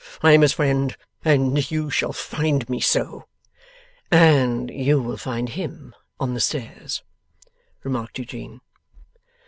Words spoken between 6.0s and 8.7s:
on the stairs,' remarked Eugene.